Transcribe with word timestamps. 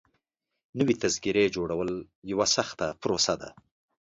نوي 0.79 0.95
تذکيري 1.03 1.45
جوړول 1.55 1.89
يوه 2.31 2.47
سخته 2.55 2.87
پروسه 3.01 3.33
ده. 3.41 3.49